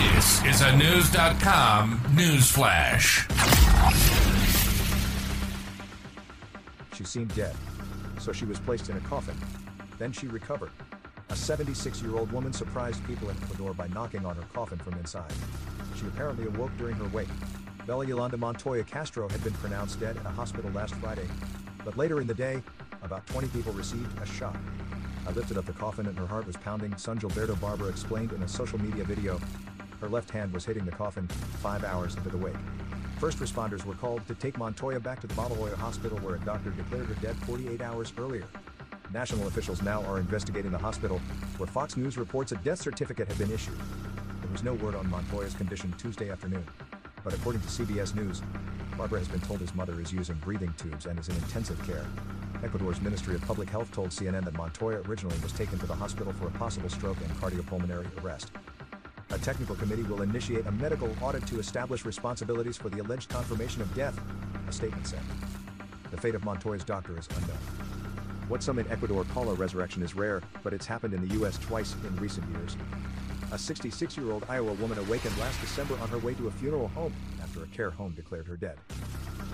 [0.00, 3.28] This is a News.com news flash.
[6.94, 7.54] She seemed dead,
[8.18, 9.36] so she was placed in a coffin.
[9.98, 10.70] Then she recovered.
[11.28, 14.94] A 76 year old woman surprised people in Ecuador by knocking on her coffin from
[14.94, 15.34] inside.
[15.96, 17.28] She apparently awoke during her wake.
[17.86, 21.28] Bella Yolanda Montoya Castro had been pronounced dead at a hospital last Friday,
[21.84, 22.62] but later in the day,
[23.02, 24.56] about 20 people received a shock.
[25.26, 28.42] I lifted up the coffin and her heart was pounding, son Gilberto Barbera explained in
[28.42, 29.40] a social media video.
[30.00, 31.28] Her left hand was hitting the coffin,
[31.62, 32.56] five hours into the wake.
[33.18, 36.70] First responders were called to take Montoya back to the Babahoyo Hospital where a doctor
[36.70, 38.46] declared her dead 48 hours earlier.
[39.12, 41.20] National officials now are investigating the hospital,
[41.58, 43.76] where Fox News reports a death certificate had been issued.
[44.40, 46.64] There was no word on Montoya's condition Tuesday afternoon.
[47.22, 48.40] But according to CBS News,
[49.00, 52.04] Barbera has been told his mother is using breathing tubes and is in intensive care.
[52.62, 56.34] Ecuador's Ministry of Public Health told CNN that Montoya originally was taken to the hospital
[56.34, 58.50] for a possible stroke and cardiopulmonary arrest.
[59.30, 63.80] A technical committee will initiate a medical audit to establish responsibilities for the alleged confirmation
[63.80, 64.20] of death,
[64.68, 65.22] a statement said.
[66.10, 67.56] The fate of Montoya's doctor is unknown.
[68.48, 71.56] What some in Ecuador call a resurrection is rare, but it's happened in the U.S.
[71.56, 72.76] twice in recent years.
[73.52, 76.86] A 66 year old Iowa woman awakened last December on her way to a funeral
[76.88, 77.12] home
[77.42, 78.78] after a care home declared her dead.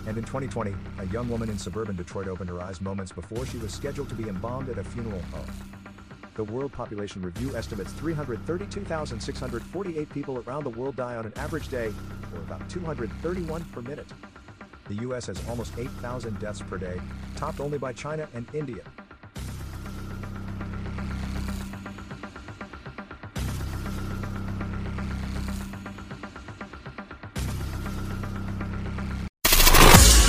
[0.06, 3.56] And in 2020, a young woman in suburban Detroit opened her eyes moments before she
[3.56, 5.46] was scheduled to be embalmed at a funeral home.
[6.34, 11.94] The World Population Review estimates 332,648 people around the world die on an average day,
[12.34, 14.12] or about 231 per minute.
[14.88, 17.00] The US has almost 8,000 deaths per day,
[17.34, 18.82] topped only by China and India.